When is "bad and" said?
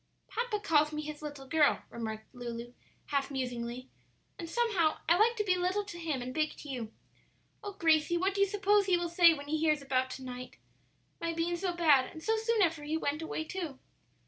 11.75-12.23